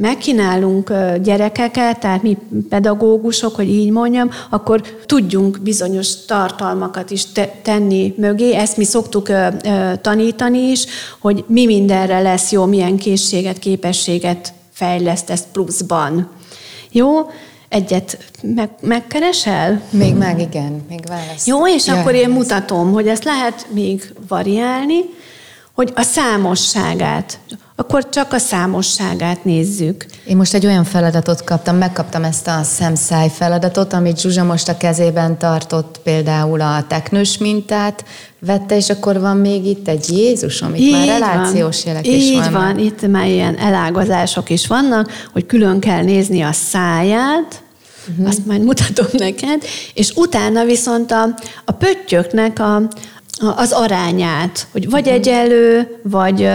[0.00, 2.36] megkínálunk gyerekeket, tehát mi
[2.68, 7.24] pedagógusok, hogy így mondjam, akkor tudjunk bizonyos tartalmakat is
[7.62, 8.54] tenni mögé.
[8.54, 9.30] Ezt mi szoktuk
[10.00, 10.84] tanítani is,
[11.18, 16.30] hogy mi mindenre lesz jó, milyen készséget, képességet fejleszt ezt pluszban.
[16.90, 17.30] Jó?
[17.68, 19.82] Egyet meg, megkeresel?
[19.90, 21.46] Még meg, igen, még válasz.
[21.46, 24.98] Jó, és Jaj, akkor én mutatom, hogy ezt lehet még variálni,
[25.76, 27.38] hogy a számosságát,
[27.74, 30.06] akkor csak a számosságát nézzük.
[30.26, 34.76] Én most egy olyan feladatot kaptam, megkaptam ezt a szemszáj feladatot, amit Zsuzsa most a
[34.76, 38.04] kezében tartott például a teknős mintát,
[38.38, 41.92] vette, és akkor van még itt egy Jézus, amit Így már relációs van.
[41.92, 42.52] jelek Így is vannak.
[42.52, 47.62] van, itt már ilyen elágazások is vannak, hogy külön kell nézni a száját,
[48.08, 48.28] uh-huh.
[48.28, 49.62] azt majd mutatom neked,
[49.94, 51.34] és utána viszont a,
[51.64, 52.82] a pöttyöknek a,
[53.56, 55.14] az arányát, hogy vagy uh-huh.
[55.14, 56.48] egyenlő, vagy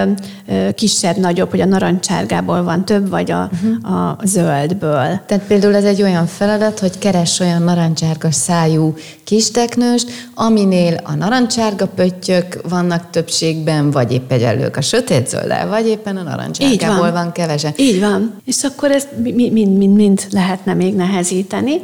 [0.76, 3.94] kisebb-nagyobb, hogy a narancsárgából van több, vagy a, uh-huh.
[3.96, 5.20] a zöldből.
[5.26, 11.88] Tehát például ez egy olyan feladat, hogy keres olyan narancsárga szájú kisteknőst, aminél a narancsárga
[11.88, 17.13] pöttyök vannak többségben, vagy épp egyenlők a sötét zöldel, vagy éppen a narancsárgából van.
[17.13, 17.74] van kevesen.
[17.76, 18.41] Így van.
[18.46, 21.82] És akkor ezt mind-mind lehetne még nehezíteni.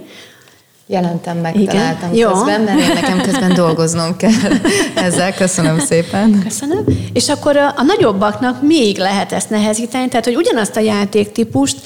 [0.89, 2.31] Jelentem, megtaláltam Igen.
[2.31, 4.31] közben, mert én nekem közben dolgoznom kell
[5.05, 5.33] ezzel.
[5.33, 6.41] Köszönöm szépen.
[6.43, 6.83] Köszönöm.
[7.13, 11.79] És akkor a, a nagyobbaknak még lehet ezt nehezíteni, tehát hogy ugyanazt a játéktípust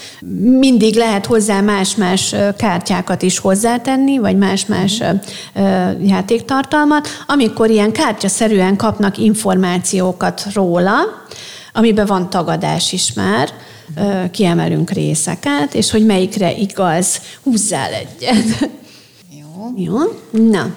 [0.60, 5.04] mindig lehet hozzá más-más kártyákat is hozzátenni, vagy más-más
[6.06, 11.00] játéktartalmat, amikor ilyen kártyaszerűen kapnak információkat róla,
[11.74, 13.50] amiben van tagadás is már,
[14.32, 18.70] kiemelünk részeket, és hogy melyikre igaz, húzzál egyet.
[19.76, 19.98] Jó.
[20.32, 20.74] Na,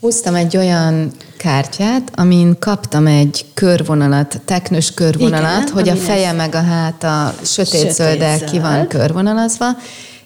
[0.00, 6.54] Húztam egy olyan kártyát, amin kaptam egy körvonalat, teknős körvonalat, Igen, hogy a feje meg
[6.54, 9.66] a háta sötét zöldel ki van körvonalazva,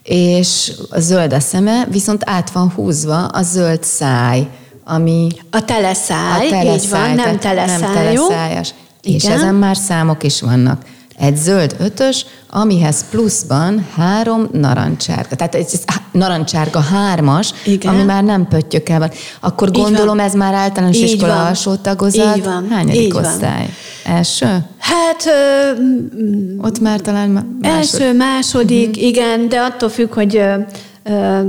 [0.02, 4.48] és a zöld a szeme, viszont át van húzva a zöld száj,
[4.84, 5.28] ami...
[5.50, 8.74] A teleszáj, a teleszáj így van, nem teleszáj, nem teleszájas.
[9.02, 10.84] És ezen már számok is vannak
[11.20, 15.36] egy zöld ötös, amihez pluszban három narancsárga.
[15.36, 15.80] Tehát ez
[16.12, 17.94] narancsárga hármas, Igen.
[17.94, 19.10] ami már nem pöttyökkel van.
[19.40, 20.26] Akkor Így gondolom van.
[20.26, 21.46] ez már általános Így iskola van.
[21.46, 22.36] alsó tagozat.
[22.36, 22.68] Így van.
[22.70, 23.68] Hányadik Így osztály?
[24.04, 24.14] Van.
[24.16, 24.46] Első?
[24.78, 25.24] Hát...
[25.26, 25.70] Ö,
[26.58, 28.00] Ott már talán második.
[28.00, 29.04] Első, második, uh-huh.
[29.04, 30.54] igen, de attól függ, hogy ö,
[31.02, 31.40] ö,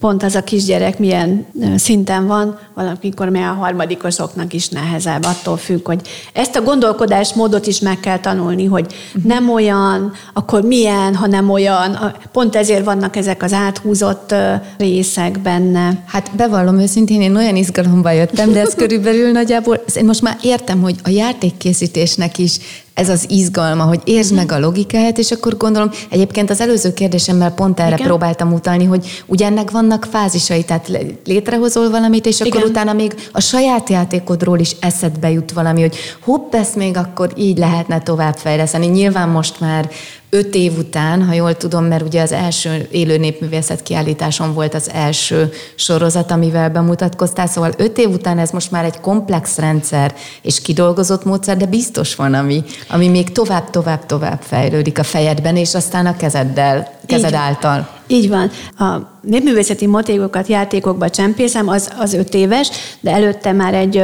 [0.00, 5.86] pont az a kisgyerek milyen szinten van, valamikor még a harmadikosoknak is nehezebb, attól függ,
[5.86, 6.00] hogy
[6.32, 12.14] ezt a gondolkodásmódot is meg kell tanulni, hogy nem olyan, akkor milyen, ha nem olyan.
[12.32, 14.34] Pont ezért vannak ezek az áthúzott
[14.78, 16.02] részek benne.
[16.06, 20.80] Hát bevallom őszintén, én olyan izgalomba jöttem, de ez körülbelül nagyjából, én most már értem,
[20.80, 22.58] hogy a játékkészítésnek is
[22.96, 27.50] ez az izgalma, hogy értsd meg a logikáját, és akkor gondolom, egyébként az előző kérdésemmel
[27.50, 28.06] pont erre Igen.
[28.06, 30.90] próbáltam utalni, hogy ugye ennek vannak fázisai, tehát
[31.24, 32.68] létrehozol valamit, és akkor Igen.
[32.68, 37.58] utána még a saját játékodról is eszedbe jut valami, hogy hopp, ezt még akkor így
[37.58, 38.86] lehetne továbbfejleszteni.
[38.86, 39.90] Nyilván most már
[40.30, 44.90] öt év után, ha jól tudom, mert ugye az első élő népművészet kiállításon volt az
[44.92, 50.60] első sorozat, amivel bemutatkoztál, szóval öt év után ez most már egy komplex rendszer és
[50.60, 55.74] kidolgozott módszer, de biztos van, ami, ami még tovább, tovább, tovább fejlődik a fejedben, és
[55.74, 57.88] aztán a kezeddel, kezed Így által.
[58.06, 58.50] Így van.
[58.78, 64.02] A népművészeti motívokat játékokba csempészem, az, az öt éves, de előtte már egy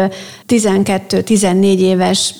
[0.48, 2.34] 12-14 éves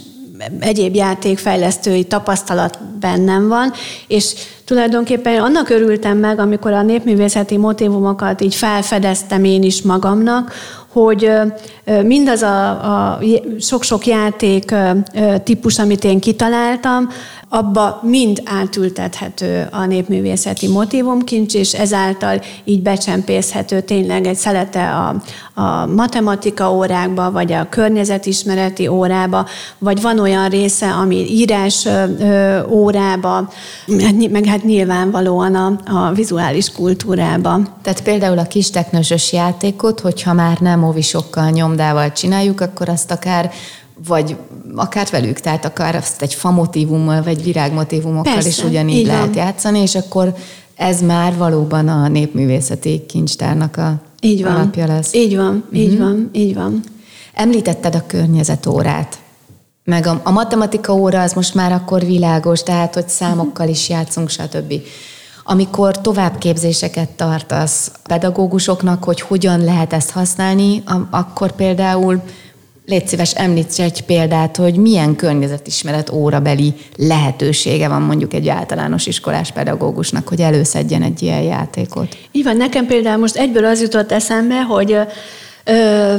[0.61, 3.73] egyéb játékfejlesztői tapasztalat bennem van,
[4.07, 10.53] és tulajdonképpen annak örültem meg, amikor a népművészeti motivumokat így felfedeztem én is magamnak,
[10.93, 11.31] hogy
[12.03, 13.19] mindaz a, a
[13.61, 14.75] sok-sok játék
[15.45, 17.09] típus, amit én kitaláltam,
[17.55, 25.15] abba mind átültethető a népművészeti motivumkincs, és ezáltal így becsempészhető tényleg egy szelete a,
[25.61, 29.47] a matematika órákba, vagy a környezetismereti órába,
[29.79, 31.89] vagy van olyan része, ami írás
[32.69, 33.49] órába,
[34.31, 37.61] meg hát nyilvánvalóan a, a vizuális kultúrába.
[37.83, 43.51] Tehát például a kis technősös játékot, hogyha már nem óvisokkal, nyomdával csináljuk, akkor azt akár
[44.07, 44.37] vagy
[44.75, 49.37] akár velük, tehát akár azt egy famotívummal, vagy virágmotívumokkal Persze, is ugyanígy lehet van.
[49.37, 50.35] játszani, és akkor
[50.75, 54.55] ez már valóban a népművészeti kincstárnak a így van.
[54.55, 55.15] alapja lesz.
[55.15, 55.79] Így van, uh-huh.
[55.79, 56.03] így mhm.
[56.03, 56.81] van, így van.
[57.35, 59.19] Említetted a környezetórát,
[59.85, 64.29] meg a, a matematika óra az most már akkor világos, tehát hogy számokkal is játszunk,
[64.29, 64.75] stb.
[65.45, 72.23] Amikor továbbképzéseket tartasz pedagógusoknak, hogy hogyan lehet ezt használni, akkor például
[72.87, 79.51] Légy szíves, említs egy példát, hogy milyen környezetismeret órabeli lehetősége van mondjuk egy általános iskolás
[79.51, 82.17] pedagógusnak, hogy előszedjen egy ilyen játékot.
[82.33, 84.99] Így nekem például most egyből az jutott eszembe, hogy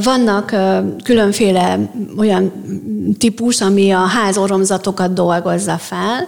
[0.03, 0.55] vannak
[1.03, 1.79] különféle
[2.17, 2.51] olyan
[3.17, 6.27] típus, ami a házoromzatokat dolgozza fel,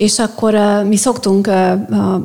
[0.00, 0.54] és akkor
[0.88, 1.46] mi szoktunk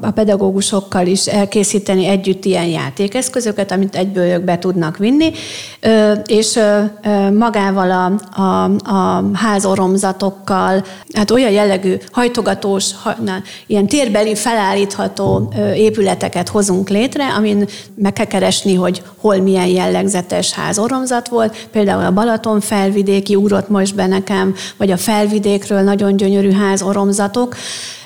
[0.01, 5.31] a pedagógusokkal is elkészíteni együtt ilyen játékeszközöket, amit egyből ők be tudnak vinni,
[6.25, 6.59] és
[7.33, 8.63] magával a, a,
[8.95, 10.83] a házoromzatokkal,
[11.13, 12.91] hát olyan jellegű hajtogatós,
[13.67, 21.27] ilyen térbeli felállítható épületeket hozunk létre, amin meg kell keresni, hogy hol milyen jellegzetes házoromzat
[21.27, 21.67] volt.
[21.71, 27.55] Például a Balaton felvidéki ugrott most be nekem, vagy a felvidékről nagyon gyönyörű házoromzatok,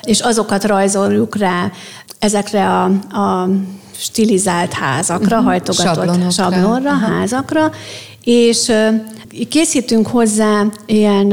[0.02, 1.70] és azokat rajzoljuk rá
[2.18, 2.84] ezekre a,
[3.20, 3.48] a
[3.92, 5.50] stilizált házakra, uh-huh.
[5.50, 6.30] hajtogatott Sablonokra.
[6.30, 7.08] sablonra, uh-huh.
[7.08, 7.70] házakra,
[8.24, 8.72] és
[9.48, 11.28] készítünk hozzá ilyen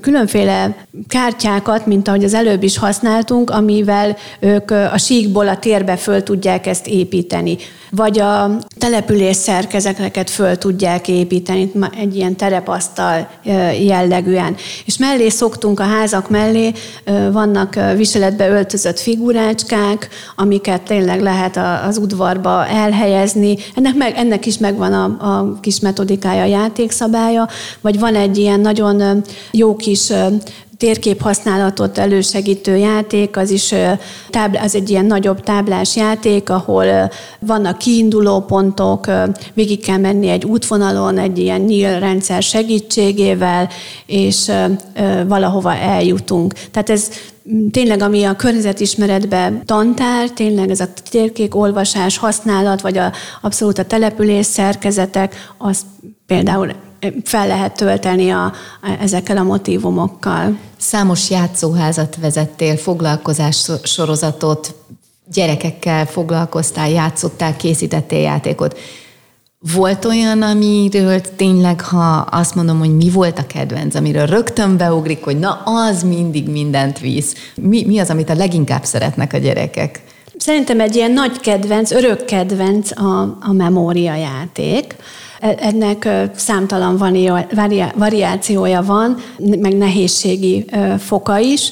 [0.00, 0.76] különféle
[1.08, 6.66] kártyákat, mint ahogy az előbb is használtunk, amivel ők a síkból a térbe föl tudják
[6.66, 7.56] ezt építeni
[7.90, 13.28] vagy a település szerkezeteket föl tudják építeni, egy ilyen terepasztal
[13.80, 14.56] jellegűen.
[14.84, 16.72] És mellé szoktunk a házak mellé,
[17.32, 23.56] vannak viseletbe öltözött figurácskák, amiket tényleg lehet az udvarba elhelyezni.
[23.74, 27.48] Ennek, meg, ennek is megvan a, a kis metodikája, a játékszabálya,
[27.80, 30.12] vagy van egy ilyen nagyon jó kis
[30.80, 33.74] térképhasználatot elősegítő játék, az is
[34.62, 39.06] az egy ilyen nagyobb táblás játék, ahol vannak kiinduló pontok,
[39.54, 43.68] végig kell menni egy útvonalon egy ilyen nyílrendszer segítségével,
[44.06, 44.50] és
[45.26, 46.52] valahova eljutunk.
[46.70, 47.08] Tehát ez
[47.70, 53.84] tényleg, ami a környezetismeretbe tantár, tényleg ez a térkék olvasás, használat, vagy a, abszolút a
[53.84, 55.80] település szerkezetek, az
[56.26, 56.72] például
[57.24, 58.52] fel lehet tölteni a, a,
[59.00, 60.58] ezekkel a motivumokkal.
[60.76, 64.74] Számos játszóházat vezettél, foglalkozás sorozatot,
[65.32, 68.78] gyerekekkel foglalkoztál, játszottál, készítettél játékot.
[69.74, 75.24] Volt olyan, amiről tényleg, ha azt mondom, hogy mi volt a kedvenc, amiről rögtön beugrik,
[75.24, 77.34] hogy na, az mindig mindent visz.
[77.54, 80.02] Mi, mi az, amit a leginkább szeretnek a gyerekek?
[80.36, 84.96] Szerintem egy ilyen nagy kedvenc, örök kedvenc a, a memória játék.
[85.40, 86.96] E, ennek számtalan
[87.94, 89.16] variációja van,
[89.58, 90.64] meg nehézségi
[90.98, 91.70] foka is.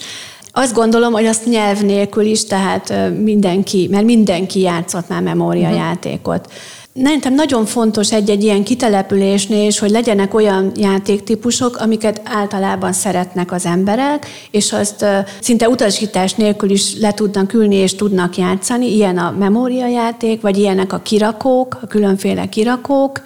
[0.53, 6.47] Azt gondolom, hogy azt nyelv nélkül is, tehát mindenki, mert mindenki játszott már memóriajátékot.
[6.47, 6.78] Uh-huh.
[7.03, 13.67] Szerintem nagyon fontos egy-egy ilyen kitelepülésnél is, hogy legyenek olyan játéktípusok, amiket általában szeretnek az
[13.67, 15.05] emberek, és azt
[15.41, 18.95] szinte utasítás nélkül is le tudnak ülni és tudnak játszani.
[18.95, 23.23] Ilyen a memóriajáték, vagy ilyenek a kirakók, a különféle kirakók.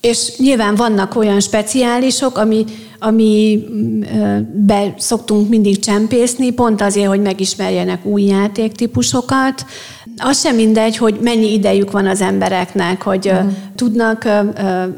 [0.00, 2.64] És nyilván vannak olyan speciálisok, ami,
[2.98, 3.64] ami
[4.52, 9.64] be szoktunk mindig csempészni, pont azért, hogy megismerjenek új játéktípusokat.
[10.22, 13.48] Az sem mindegy, hogy mennyi idejük van az embereknek, hogy mm.
[13.74, 14.24] tudnak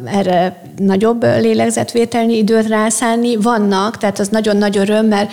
[0.05, 3.37] erre nagyobb lélegzetvételnyi időt rászállni.
[3.37, 5.33] Vannak, tehát az nagyon nagy öröm, mert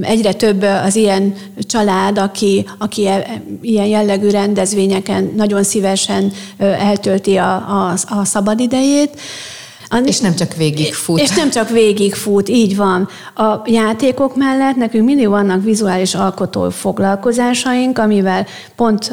[0.00, 7.54] egyre több az ilyen család, aki, aki e, ilyen jellegű rendezvényeken nagyon szívesen eltölti a,
[7.54, 9.20] a, a szabadidejét.
[10.04, 11.20] És nem csak végigfut.
[11.20, 13.08] És nem csak végigfut, így van.
[13.34, 19.12] A játékok mellett nekünk mindig vannak vizuális alkotó foglalkozásaink, amivel pont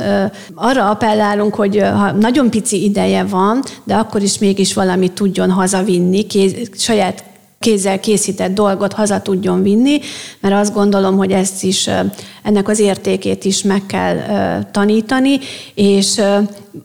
[0.56, 6.26] arra appellálunk, hogy ha nagyon pici ideje van, de akkor is mégis valamit tudjon hazavinni,
[6.26, 7.24] kéz, saját
[7.60, 10.00] kézzel készített dolgot haza tudjon vinni,
[10.40, 11.90] mert azt gondolom, hogy ezt is,
[12.44, 14.18] ennek az értékét is meg kell
[14.72, 15.40] tanítani,
[15.74, 16.22] és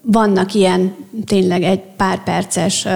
[0.01, 0.95] vannak ilyen
[1.25, 2.87] tényleg egy pár perces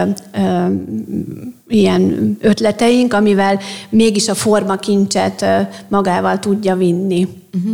[1.67, 3.59] ilyen ötleteink, amivel
[3.89, 5.45] mégis a formakincset
[5.88, 7.28] magával tudja vinni.
[7.53, 7.73] Uh-huh.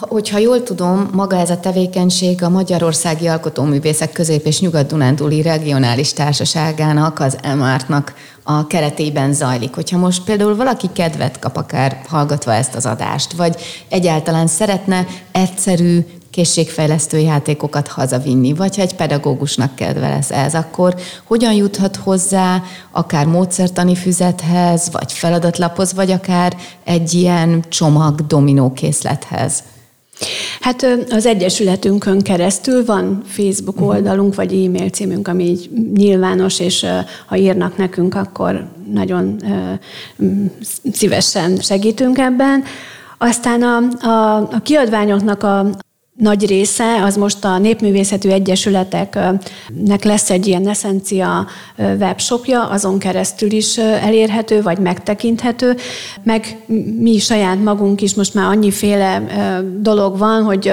[0.00, 7.20] Hogyha jól tudom, maga ez a tevékenység a Magyarországi Alkotóművészek Közép- és Nyugat-Dunántúli Regionális Társaságának,
[7.20, 8.14] az EMART-nak
[8.58, 9.74] a keretében zajlik.
[9.74, 13.56] Hogyha most például valaki kedvet kap akár hallgatva ezt az adást, vagy
[13.88, 20.94] egyáltalán szeretne egyszerű, készségfejlesztő játékokat hazavinni, vagy ha egy pedagógusnak kedve lesz ez, akkor
[21.24, 29.62] hogyan juthat hozzá akár módszertani füzethez, vagy feladatlaphoz, vagy akár egy ilyen csomag dominókészlethez?
[30.60, 33.84] Hát az Egyesületünkön keresztül van Facebook mhm.
[33.84, 36.86] oldalunk, vagy e-mail címünk, ami így nyilvános, és
[37.26, 39.36] ha írnak nekünk, akkor nagyon
[40.92, 42.64] szívesen segítünk ebben.
[43.18, 45.66] Aztán a, a, a kiadványoknak a,
[46.16, 51.46] nagy része, az most a Népművészetű Egyesületeknek lesz egy ilyen eszencia
[51.78, 55.76] webshopja, azon keresztül is elérhető, vagy megtekinthető,
[56.22, 56.56] meg
[56.98, 59.22] mi saját magunk is most már annyiféle
[59.78, 60.72] dolog van, hogy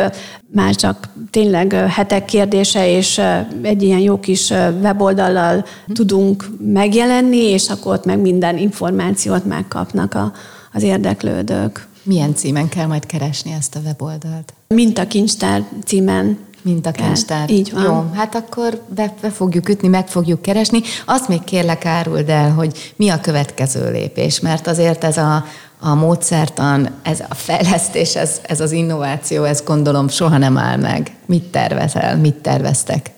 [0.53, 3.21] már csak tényleg hetek kérdése, és
[3.61, 4.49] egy ilyen jó kis
[4.81, 10.31] weboldallal tudunk megjelenni, és akkor ott meg minden információt megkapnak a,
[10.73, 11.86] az érdeklődők.
[12.07, 14.53] Milyen címen kell majd keresni ezt a weboldalt?
[14.67, 17.49] Mintakincstár címen Mintakincstár.
[17.49, 17.83] Így van.
[17.83, 20.81] Jó, hát akkor be, be fogjuk ütni, meg fogjuk keresni.
[21.05, 25.45] Azt még kérlek áruld el, hogy mi a következő lépés, mert azért ez a,
[25.79, 31.11] a módszertan, ez a fejlesztés, ez, ez az innováció, ez gondolom soha nem áll meg.
[31.25, 33.11] Mit tervezel, mit terveztek?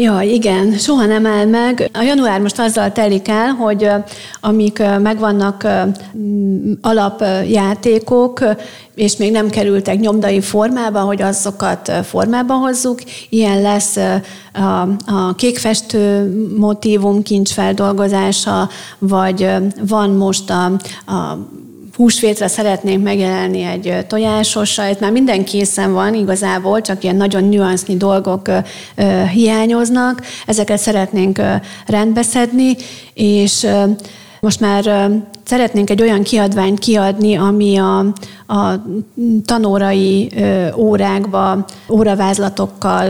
[0.00, 1.90] Ja, igen, soha nem áll meg.
[1.92, 3.88] A január most azzal telik el, hogy
[4.40, 5.66] amik megvannak
[6.80, 8.44] alapjátékok,
[8.94, 13.00] és még nem kerültek nyomdai formába, hogy azokat formába hozzuk.
[13.28, 13.96] Ilyen lesz
[14.52, 19.50] a, a kékfestő motívum kincsfeldolgozása, vagy
[19.88, 20.64] van most a,
[21.12, 21.38] a
[21.96, 27.96] húsvétre szeretnénk megjelenni egy tojásossal, itt már minden készen van igazából, csak ilyen nagyon nüansznyi
[27.96, 28.50] dolgok
[29.32, 31.40] hiányoznak, ezeket szeretnénk
[31.86, 32.76] rendbeszedni,
[33.14, 33.66] és
[34.40, 35.10] most már
[35.44, 37.98] szeretnénk egy olyan kiadványt kiadni, ami a,
[38.46, 38.84] a
[39.44, 40.30] tanórai
[40.76, 43.08] órákba, óravázlatokkal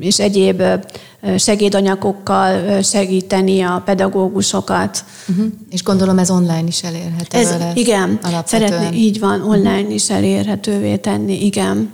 [0.00, 0.62] és egyéb
[1.36, 5.04] segédanyagokkal segíteni a pedagógusokat.
[5.28, 5.46] Uh-huh.
[5.70, 7.76] És gondolom ez online is elérhető ez, lesz.
[7.76, 11.90] Igen, szeretné, így van, online is elérhetővé tenni, igen.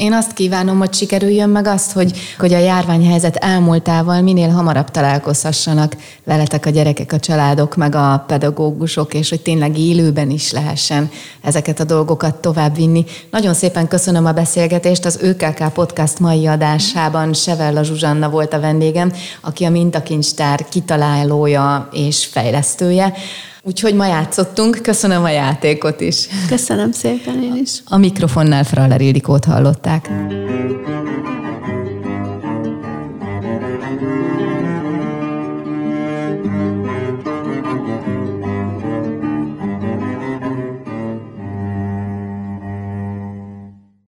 [0.00, 5.96] Én azt kívánom, hogy sikerüljön meg azt, hogy, hogy a járványhelyzet elmúltával minél hamarabb találkozhassanak
[6.24, 11.10] veletek a gyerekek, a családok, meg a pedagógusok, és hogy tényleg élőben is lehessen
[11.42, 13.04] ezeket a dolgokat továbbvinni.
[13.30, 15.04] Nagyon szépen köszönöm a beszélgetést.
[15.04, 22.26] Az ÖKK Podcast mai adásában Sevella Zsuzsanna volt a vendégem, aki a Mintakincstár kitalálója és
[22.26, 23.14] fejlesztője.
[23.62, 26.28] Úgyhogy ma játszottunk, köszönöm a játékot is.
[26.48, 27.82] Köszönöm szépen én is.
[27.84, 30.08] A mikrofonnál Fraller Ildikót hallották.